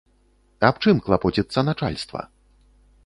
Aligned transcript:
Аб 0.69 0.79
чым 0.85 1.01
клапоціцца 1.09 1.59
начальства? 1.71 2.25